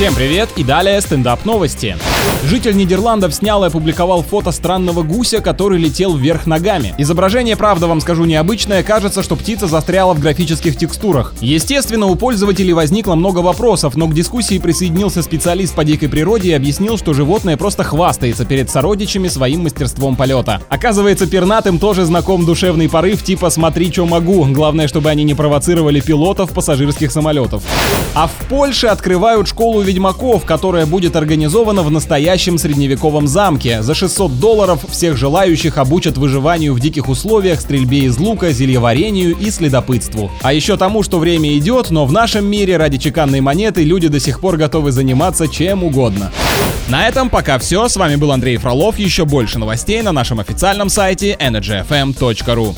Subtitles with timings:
[0.00, 1.94] Всем привет и далее стендап новости.
[2.46, 6.94] Житель Нидерландов снял и опубликовал фото странного гуся, который летел вверх ногами.
[6.96, 11.34] Изображение, правда, вам скажу необычное, кажется, что птица застряла в графических текстурах.
[11.42, 16.54] Естественно, у пользователей возникло много вопросов, но к дискуссии присоединился специалист по дикой природе и
[16.54, 20.62] объяснил, что животное просто хвастается перед сородичами своим мастерством полета.
[20.70, 26.00] Оказывается, пернатым тоже знаком душевный порыв типа «смотри, что могу», главное, чтобы они не провоцировали
[26.00, 27.62] пилотов пассажирских самолетов.
[28.14, 33.82] А в Польше открывают школу ведьмаков, которая будет организована в настоящем средневековом замке.
[33.82, 39.50] За 600 долларов всех желающих обучат выживанию в диких условиях, стрельбе из лука, зельеварению и
[39.50, 40.30] следопытству.
[40.42, 44.20] А еще тому, что время идет, но в нашем мире ради чеканной монеты люди до
[44.20, 46.30] сих пор готовы заниматься чем угодно.
[46.88, 47.88] На этом пока все.
[47.88, 48.96] С вами был Андрей Фролов.
[48.98, 52.76] Еще больше новостей на нашем официальном сайте energyfm.ru.